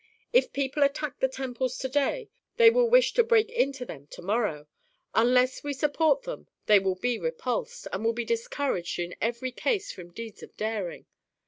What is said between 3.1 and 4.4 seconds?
to break into them to